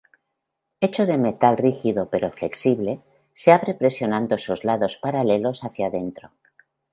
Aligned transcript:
Hecho 0.79 1.05
de 1.05 1.19
metal 1.19 1.57
rígido 1.57 2.09
pero 2.09 2.31
flexible, 2.31 3.03
se 3.33 3.51
abre 3.51 3.75
presionando 3.75 4.39
sus 4.39 4.63
lados 4.63 4.95
paralelos 4.97 5.63
hacia 5.63 5.85
adentro. 5.89 6.31